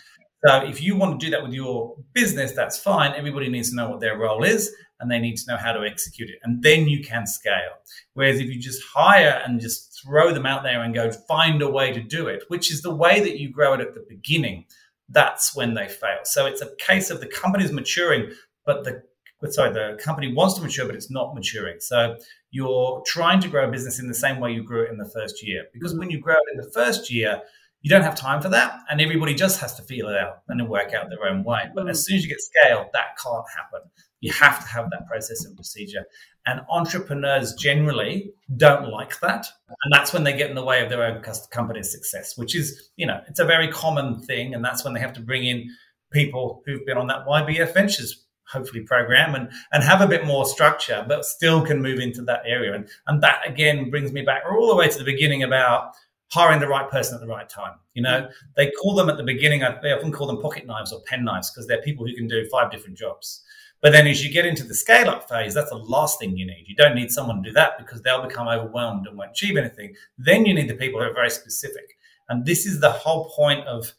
[0.44, 3.12] So if you want to do that with your business, that's fine.
[3.12, 5.84] Everybody needs to know what their role is and they need to know how to
[5.84, 6.38] execute it.
[6.44, 7.74] And then you can scale.
[8.14, 11.68] Whereas if you just hire and just throw them out there and go find a
[11.68, 14.64] way to do it, which is the way that you grow it at the beginning,
[15.08, 16.20] that's when they fail.
[16.22, 18.30] So it's a case of the company is maturing,
[18.64, 19.02] but the
[19.50, 21.80] sorry, the company wants to mature, but it's not maturing.
[21.80, 22.16] So
[22.52, 25.10] you're trying to grow a business in the same way you grew it in the
[25.10, 25.64] first year.
[25.72, 27.42] Because when you grow it in the first year,
[27.80, 30.68] you don't have time for that, and everybody just has to feel it out and
[30.68, 31.64] work out their own way.
[31.74, 32.04] But as mm.
[32.04, 33.90] soon as you get scale, that can't happen.
[34.22, 36.04] You have to have that process and procedure.
[36.46, 39.46] And entrepreneurs generally don't like that.
[39.68, 42.90] And that's when they get in the way of their own company's success, which is,
[42.96, 44.54] you know, it's a very common thing.
[44.54, 45.68] And that's when they have to bring in
[46.12, 50.44] people who've been on that YBF Ventures hopefully program and and have a bit more
[50.44, 54.42] structure but still can move into that area and and that again brings me back
[54.50, 55.94] all the way to the beginning about
[56.32, 57.74] hiring the right person at the right time.
[57.92, 61.00] You know, they call them at the beginning, they often call them pocket knives or
[61.02, 63.42] pen knives because they're people who can do five different jobs.
[63.82, 66.46] But then as you get into the scale up phase, that's the last thing you
[66.46, 66.64] need.
[66.68, 69.94] You don't need someone to do that because they'll become overwhelmed and won't achieve anything.
[70.16, 71.98] Then you need the people who are very specific.
[72.28, 73.92] And this is the whole point of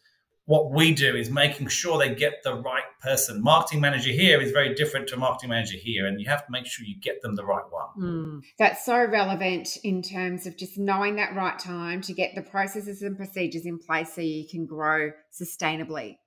[0.45, 3.41] what we do is making sure they get the right person.
[3.41, 6.65] Marketing manager here is very different to marketing manager here, and you have to make
[6.65, 7.87] sure you get them the right one.
[7.97, 8.41] Mm.
[8.59, 13.01] That's so relevant in terms of just knowing that right time to get the processes
[13.01, 16.17] and procedures in place so you can grow sustainably.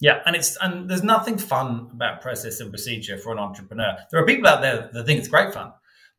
[0.00, 3.96] Yeah, and it's and there's nothing fun about process and procedure for an entrepreneur.
[4.10, 5.72] There are people out there that think it's great fun,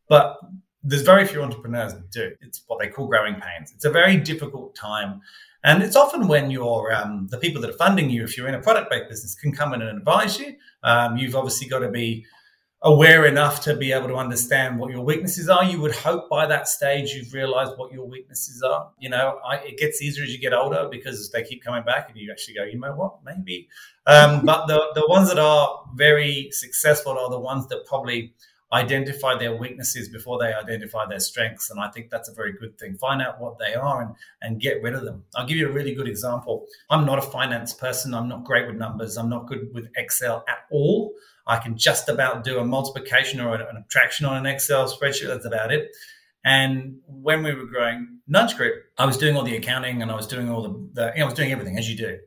[0.09, 0.37] but
[0.83, 2.31] there's very few entrepreneurs that do.
[2.41, 3.71] It's what they call growing pains.
[3.75, 5.21] It's a very difficult time
[5.63, 8.53] and it's often when you're um, the people that are funding you, if you're in
[8.53, 10.55] a product based business, can come in and advise you.
[10.83, 12.25] Um, you've obviously got to be
[12.83, 15.63] aware enough to be able to understand what your weaknesses are.
[15.63, 18.91] You would hope by that stage you've realized what your weaknesses are.
[18.99, 22.09] You know, I, it gets easier as you get older because they keep coming back
[22.09, 23.67] and you actually go, you know what, maybe.
[24.05, 28.33] Um, but the, the ones that are very successful are the ones that probably
[28.73, 31.69] identify their weaknesses before they identify their strengths.
[31.69, 32.97] And I think that's a very good thing.
[32.97, 35.23] Find out what they are and, and get rid of them.
[35.35, 36.65] I'll give you a really good example.
[36.89, 38.13] I'm not a finance person.
[38.13, 39.17] I'm not great with numbers.
[39.17, 41.13] I'm not good with Excel at all.
[41.47, 45.27] I can just about do a multiplication or an subtraction on an Excel spreadsheet.
[45.27, 45.89] That's about it.
[46.43, 50.15] And when we were growing Nudge Group, I was doing all the accounting and I
[50.15, 52.17] was doing all the, the you know, I was doing everything as you do.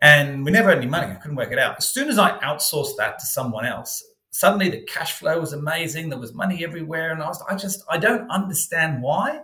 [0.00, 1.10] And we never had any money.
[1.10, 1.76] I couldn't work it out.
[1.76, 6.08] As soon as I outsourced that to someone else, suddenly the cash flow was amazing.
[6.08, 7.10] There was money everywhere.
[7.12, 9.40] And I was, I just, I don't understand why.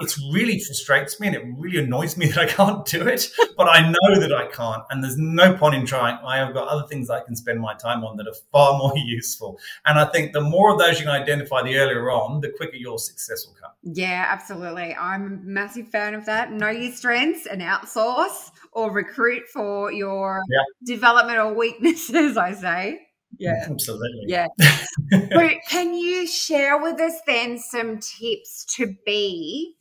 [0.00, 3.68] It really frustrates me and it really annoys me that I can't do it, but
[3.68, 4.82] I know that I can't.
[4.90, 6.18] And there's no point in trying.
[6.24, 8.96] I have got other things I can spend my time on that are far more
[8.96, 9.58] useful.
[9.86, 12.76] And I think the more of those you can identify the earlier on, the quicker
[12.76, 13.70] your success will come.
[13.82, 14.94] Yeah, absolutely.
[14.94, 16.52] I'm a massive fan of that.
[16.52, 20.94] Know your strengths and outsource or recruit for your yeah.
[20.94, 23.03] development or weaknesses, I say.
[23.38, 24.24] Yeah, absolutely.
[24.26, 24.46] Yeah.
[25.10, 29.76] so can you share with us then some tips to be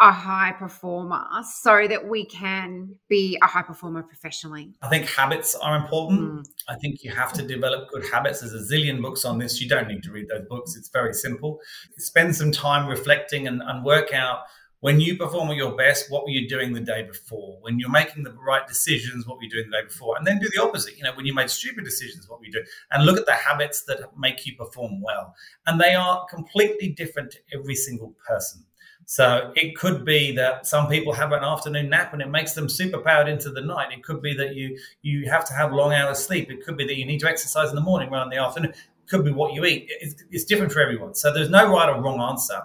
[0.00, 1.24] a high performer
[1.62, 4.74] so that we can be a high performer professionally?
[4.82, 6.40] I think habits are important.
[6.40, 6.44] Mm.
[6.68, 8.40] I think you have to develop good habits.
[8.40, 9.60] There's a zillion books on this.
[9.60, 10.76] You don't need to read those books.
[10.76, 11.58] It's very simple.
[11.98, 14.40] Spend some time reflecting and, and work out
[14.82, 17.56] when you perform at your best, what were you doing the day before?
[17.60, 20.16] When you're making the right decisions, what were you doing the day before?
[20.16, 20.96] And then do the opposite.
[20.96, 22.64] You know, when you made stupid decisions, what were you doing?
[22.90, 25.36] And look at the habits that make you perform well.
[25.68, 28.64] And they are completely different to every single person.
[29.04, 32.68] So it could be that some people have an afternoon nap and it makes them
[32.68, 33.92] super powered into the night.
[33.92, 36.50] It could be that you you have to have long hours sleep.
[36.50, 38.70] It could be that you need to exercise in the morning rather than the afternoon.
[38.72, 39.86] It could be what you eat.
[40.00, 41.14] It's, it's different for everyone.
[41.14, 42.62] So there's no right or wrong answer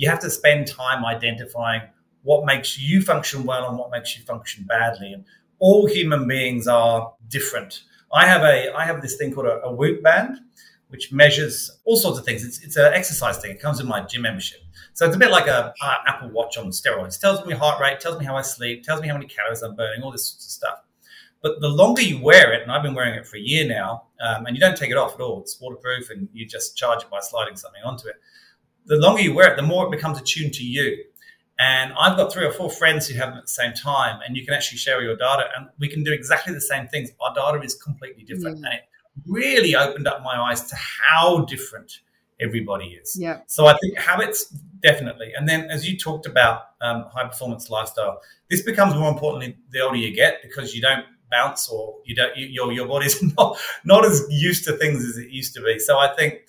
[0.00, 1.82] you have to spend time identifying
[2.22, 5.12] what makes you function well and what makes you function badly.
[5.12, 5.26] And
[5.58, 7.82] all human beings are different.
[8.10, 10.38] I have a I have this thing called a, a Whoop band,
[10.88, 12.42] which measures all sorts of things.
[12.44, 13.50] It's it's an exercise thing.
[13.50, 14.60] It comes with my gym membership,
[14.94, 15.74] so it's a bit like a
[16.06, 17.16] Apple Watch on steroids.
[17.16, 19.60] It tells me heart rate, tells me how I sleep, tells me how many calories
[19.60, 20.78] I'm burning, all this sorts of stuff.
[21.42, 24.04] But the longer you wear it, and I've been wearing it for a year now,
[24.26, 25.40] um, and you don't take it off at all.
[25.42, 28.16] It's waterproof, and you just charge it by sliding something onto it
[28.86, 31.04] the longer you wear it, the more it becomes attuned to you.
[31.58, 34.34] And I've got three or four friends who have it at the same time, and
[34.34, 37.10] you can actually share your data, and we can do exactly the same things.
[37.20, 38.64] Our data is completely different, mm.
[38.64, 38.84] and it
[39.26, 42.00] really opened up my eyes to how different
[42.40, 43.14] everybody is.
[43.20, 43.40] Yeah.
[43.46, 44.46] So I think habits
[44.80, 49.56] definitely, and then as you talked about um, high performance lifestyle, this becomes more important
[49.70, 53.22] the older you get because you don't bounce or you don't you, your your body's
[53.36, 55.78] not not as used to things as it used to be.
[55.78, 56.40] So I think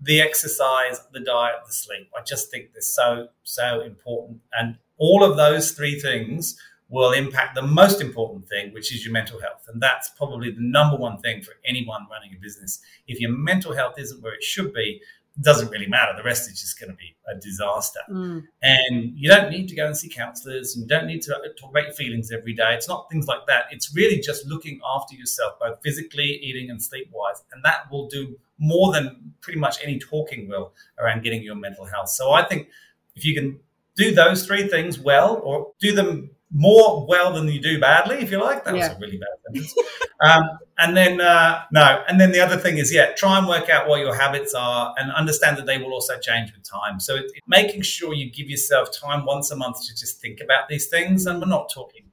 [0.00, 5.24] the exercise, the diet, the sleep, I just think they're so so important, and all
[5.24, 6.58] of those three things
[6.90, 9.64] will impact the most important thing, which is your mental health.
[9.68, 12.80] And that's probably the number one thing for anyone running a business.
[13.06, 15.02] If your mental health isn't where it should be,
[15.40, 16.12] doesn't really matter.
[16.16, 18.00] The rest is just going to be a disaster.
[18.10, 18.44] Mm.
[18.62, 21.70] And you don't need to go and see counselors and you don't need to talk
[21.70, 22.74] about your feelings every day.
[22.74, 23.66] It's not things like that.
[23.70, 27.42] It's really just looking after yourself, both physically, eating, and sleep wise.
[27.52, 31.84] And that will do more than pretty much any talking will around getting your mental
[31.84, 32.08] health.
[32.08, 32.68] So I think
[33.14, 33.60] if you can
[33.96, 38.30] do those three things well or do them more well than you do badly, if
[38.30, 38.64] you like.
[38.64, 38.88] That yeah.
[38.88, 39.74] was a really bad sentence.
[40.20, 40.42] um,
[40.78, 43.88] and then, uh, no, and then the other thing is, yeah, try and work out
[43.88, 47.00] what your habits are and understand that they will also change with time.
[47.00, 50.40] So it, it, making sure you give yourself time once a month to just think
[50.40, 51.26] about these things.
[51.26, 52.04] And we're not talking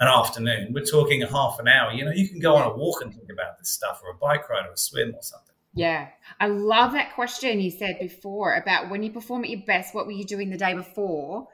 [0.00, 1.92] an afternoon, we're talking a half an hour.
[1.92, 4.14] You know, you can go on a walk and think about this stuff or a
[4.14, 5.54] bike ride or a swim or something.
[5.74, 6.08] Yeah.
[6.40, 10.06] I love that question you said before about when you perform at your best, what
[10.06, 11.48] were you doing the day before?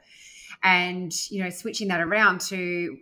[0.63, 2.97] And you know switching that around to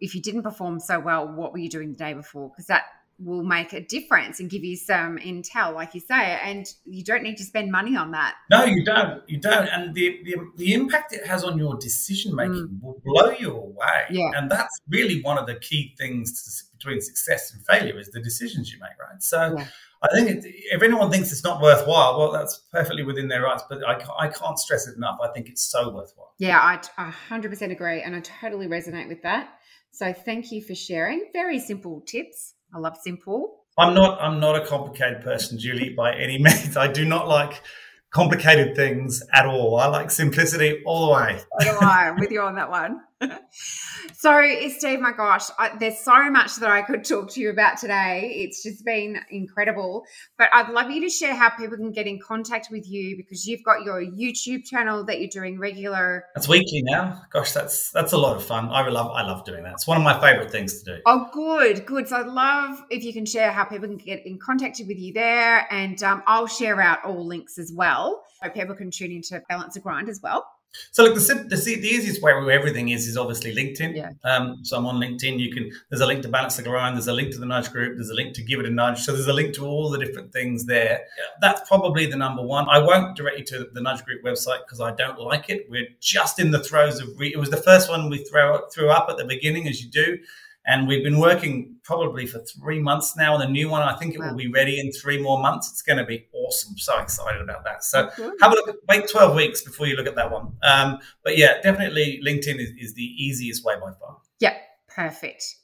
[0.00, 2.84] if you didn't perform so well what were you doing the day before because that
[3.22, 7.22] will make a difference and give you some intel like you say and you don't
[7.22, 10.72] need to spend money on that no you don't you don't and the the, the
[10.72, 12.82] impact it has on your decision making mm.
[12.82, 14.30] will blow you away yeah.
[14.34, 18.20] and that's really one of the key things to, between success and failure is the
[18.20, 19.66] decisions you make right so yeah.
[20.02, 23.62] I think it, if anyone thinks it's not worthwhile, well, that's perfectly within their rights.
[23.68, 25.18] But I, I can't stress it enough.
[25.22, 26.32] I think it's so worthwhile.
[26.38, 28.02] Yeah, I, I 100% agree.
[28.02, 29.50] And I totally resonate with that.
[29.92, 31.26] So thank you for sharing.
[31.32, 32.54] Very simple tips.
[32.74, 33.56] I love simple.
[33.78, 36.76] I'm not I'm not a complicated person, Julie, by any means.
[36.76, 37.62] I do not like
[38.10, 39.76] complicated things at all.
[39.76, 41.40] I like simplicity all the way.
[41.60, 42.08] So do I.
[42.08, 43.00] I'm with you on that one.
[44.14, 47.78] so, Steve, my gosh, I, there's so much that I could talk to you about
[47.78, 48.32] today.
[48.34, 50.04] It's just been incredible.
[50.38, 53.46] But I'd love you to share how people can get in contact with you because
[53.46, 56.24] you've got your YouTube channel that you're doing regular.
[56.34, 57.22] That's weekly now.
[57.32, 58.68] Gosh, that's that's a lot of fun.
[58.70, 59.74] I love I love doing that.
[59.74, 61.02] It's one of my favorite things to do.
[61.06, 62.08] Oh, good, good.
[62.08, 65.12] So I'd love if you can share how people can get in contact with you
[65.12, 69.42] there, and um, I'll share out all links as well so people can tune into
[69.48, 70.46] Balance the Grind as well.
[70.92, 73.96] So, look, the, the, the easiest way where everything is is obviously LinkedIn.
[73.96, 74.12] Yeah.
[74.24, 75.38] Um, so I'm on LinkedIn.
[75.38, 75.70] You can.
[75.88, 76.96] There's a link to Balance the Grind.
[76.96, 77.96] There's a link to the Nudge Group.
[77.96, 79.00] There's a link to Give It a Nudge.
[79.00, 81.02] So there's a link to all the different things there.
[81.40, 82.68] That's probably the number one.
[82.68, 85.66] I won't direct you to the Nudge Group website because I don't like it.
[85.68, 87.08] We're just in the throes of.
[87.18, 89.90] Re- it was the first one we throw threw up at the beginning, as you
[89.90, 90.18] do.
[90.66, 93.82] And we've been working probably for three months now on the new one.
[93.82, 94.28] I think it wow.
[94.28, 95.70] will be ready in three more months.
[95.70, 96.76] It's going to be awesome.
[96.76, 97.82] So excited about that.
[97.82, 98.30] So okay.
[98.40, 98.68] have a look.
[98.68, 100.52] At, wait 12 weeks before you look at that one.
[100.62, 104.18] Um, but yeah, definitely LinkedIn is, is the easiest way by far.
[104.38, 104.56] Yeah,
[104.88, 105.56] perfect.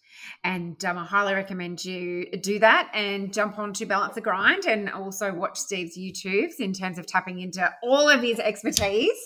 [0.45, 4.65] And um, I highly recommend you do that and jump on to Balance the Grind
[4.65, 9.19] and also watch Steve's YouTubes in terms of tapping into all of his expertise.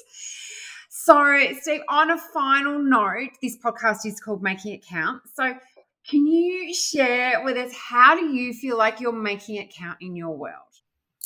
[0.93, 5.23] So, Steve, on a final note, this podcast is called Making It Count.
[5.33, 5.55] So,
[6.09, 10.17] can you share with us how do you feel like you're making it count in
[10.17, 10.57] your world?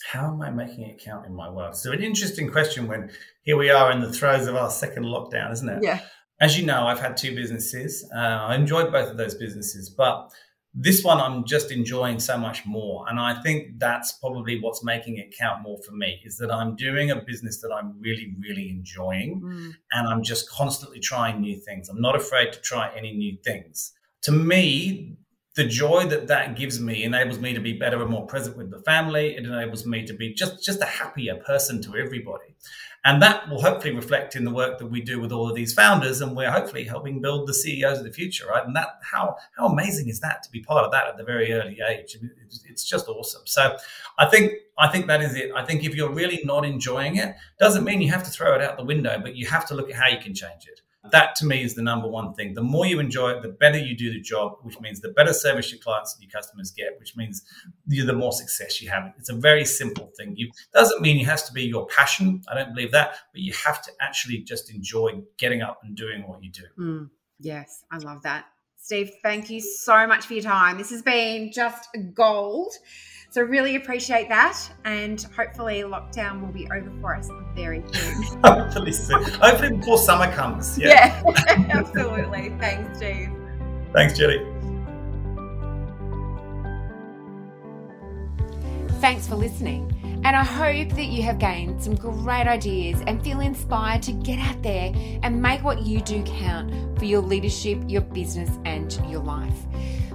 [0.07, 1.77] How am I making it count in my world?
[1.77, 3.11] So, an interesting question when
[3.45, 5.83] here we are in the throes of our second lockdown, isn't it?
[5.83, 6.01] Yeah.
[6.43, 8.07] As you know, I've had two businesses.
[8.15, 10.31] Uh, I enjoyed both of those businesses, but
[10.75, 13.05] this one I'm just enjoying so much more.
[13.09, 16.75] And I think that's probably what's making it count more for me is that I'm
[16.75, 19.41] doing a business that I'm really, really enjoying.
[19.41, 19.73] Mm.
[19.93, 21.89] And I'm just constantly trying new things.
[21.89, 23.93] I'm not afraid to try any new things.
[24.23, 25.17] To me,
[25.55, 28.71] the joy that that gives me enables me to be better and more present with
[28.71, 29.37] the family.
[29.37, 32.57] It enables me to be just, just a happier person to everybody.
[33.07, 35.75] And that will hopefully reflect in the work that we do with all of these
[35.75, 38.67] founders, and we're hopefully helping build the CEOs of the future, right?
[38.67, 41.53] And that how how amazing is that to be part of that at the very
[41.53, 42.17] early age?
[42.67, 43.43] It's just awesome.
[43.45, 43.77] So
[44.19, 45.53] I think I think that is it.
[45.55, 48.63] I think if you're really not enjoying it, doesn't mean you have to throw it
[48.63, 50.81] out the window, but you have to look at how you can change it.
[51.11, 52.55] That to me is the number one thing.
[52.55, 55.33] The more you enjoy it, the better you do the job, which means the better
[55.33, 57.43] service your clients and your customers get, which means
[57.87, 59.13] the more success you have.
[59.19, 60.35] It's a very simple thing.
[60.37, 62.43] You doesn't mean it has to be your passion.
[62.51, 66.27] I don't believe that, but you have to actually just enjoy getting up and doing
[66.27, 66.63] what you do.
[66.79, 68.47] Mm, yes, I love that.
[68.77, 70.77] Steve, thank you so much for your time.
[70.77, 72.73] This has been just gold.
[73.35, 78.23] So really appreciate that, and hopefully lockdown will be over for us very soon.
[78.45, 79.25] hopefully soon.
[79.25, 80.79] Hopefully before summer comes.
[80.79, 82.51] Yeah, yeah absolutely.
[82.61, 83.31] Thanks, Steve.
[83.93, 84.39] Thanks, Julie.
[89.01, 89.91] Thanks for listening.
[90.25, 94.39] And I hope that you have gained some great ideas and feel inspired to get
[94.39, 94.93] out there
[95.25, 99.59] and make what you do count for your leadership, your business, and your life.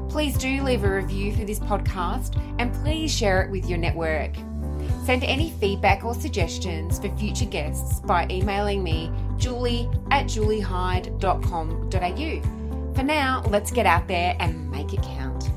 [0.10, 4.32] Please do leave a review for this podcast and please share it with your network.
[5.06, 12.94] Send any feedback or suggestions for future guests by emailing me, julie at juliehyde.com.au.
[12.96, 15.52] For now, let's get out there and make it count.